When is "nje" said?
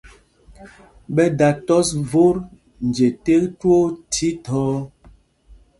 2.87-3.07